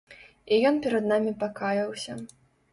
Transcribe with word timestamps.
І 0.55 0.59
ён 0.69 0.79
перад 0.87 1.05
намі 1.13 1.35
пакаяўся. 1.45 2.21